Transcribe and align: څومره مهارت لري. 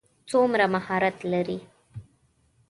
څومره 0.29 0.65
مهارت 0.73 1.17
لري. 1.31 1.57